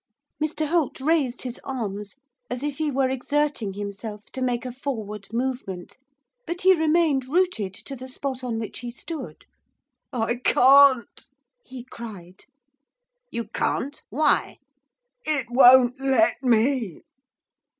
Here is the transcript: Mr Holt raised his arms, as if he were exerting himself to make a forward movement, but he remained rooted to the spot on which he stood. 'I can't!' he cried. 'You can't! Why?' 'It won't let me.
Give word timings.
Mr 0.43 0.65
Holt 0.65 0.99
raised 0.99 1.43
his 1.43 1.61
arms, 1.63 2.15
as 2.49 2.63
if 2.63 2.79
he 2.79 2.89
were 2.89 3.07
exerting 3.07 3.73
himself 3.73 4.25
to 4.33 4.41
make 4.41 4.65
a 4.65 4.71
forward 4.71 5.31
movement, 5.31 5.95
but 6.47 6.61
he 6.61 6.73
remained 6.73 7.27
rooted 7.27 7.71
to 7.75 7.95
the 7.95 8.07
spot 8.07 8.43
on 8.43 8.57
which 8.57 8.79
he 8.79 8.89
stood. 8.89 9.45
'I 10.11 10.37
can't!' 10.37 11.29
he 11.63 11.83
cried. 11.83 12.45
'You 13.29 13.47
can't! 13.49 14.01
Why?' 14.09 14.57
'It 15.23 15.45
won't 15.51 15.99
let 16.01 16.41
me. 16.41 17.03